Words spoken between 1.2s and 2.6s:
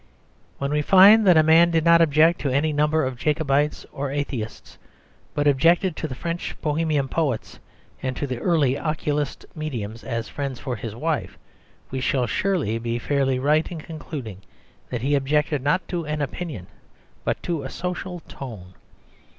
that a man did not object to